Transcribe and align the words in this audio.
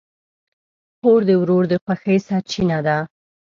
خور 0.99 1.21
د 1.27 1.31
ورور 1.41 1.63
د 1.71 1.73
خوښۍ 1.83 2.17
سرچینه 2.27 2.77
ده. 2.87 2.97